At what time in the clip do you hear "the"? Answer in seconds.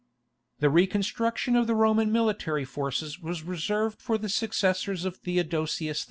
0.59-0.71, 1.67-1.75, 4.17-4.29